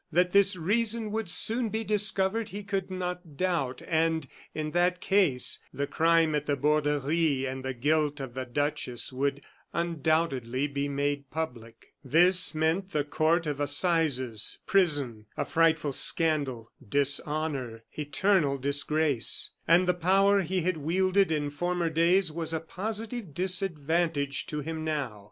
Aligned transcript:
That 0.11 0.31
this 0.31 0.55
reason 0.55 1.11
would 1.11 1.29
soon 1.29 1.69
be 1.69 1.83
discovered, 1.83 2.49
he 2.49 2.63
could 2.63 2.89
not 2.89 3.37
doubt, 3.37 3.83
and, 3.87 4.27
in 4.51 4.71
that 4.71 4.99
case, 4.99 5.59
the 5.71 5.85
crime 5.85 6.33
at 6.33 6.47
the 6.47 6.55
Borderie, 6.57 7.45
and 7.45 7.63
the 7.63 7.75
guilt 7.75 8.19
of 8.19 8.33
the 8.33 8.43
duchess, 8.47 9.13
would 9.13 9.43
undoubtedly 9.73 10.65
be 10.65 10.87
made 10.89 11.29
public. 11.29 11.93
This 12.03 12.55
meant 12.55 12.93
the 12.93 13.03
Court 13.03 13.45
of 13.45 13.59
Assizes, 13.59 14.57
prison, 14.65 15.27
a 15.37 15.45
frightful 15.45 15.93
scandal, 15.93 16.71
dishonor, 16.89 17.83
eternal 17.93 18.57
disgrace! 18.57 19.51
And 19.67 19.87
the 19.87 19.93
power 19.93 20.41
he 20.41 20.61
had 20.61 20.77
wielded 20.77 21.31
in 21.31 21.51
former 21.51 21.91
days 21.91 22.31
was 22.31 22.55
a 22.55 22.59
positive 22.59 23.35
disadvantage 23.35 24.47
to 24.47 24.61
him 24.61 24.83
now. 24.83 25.19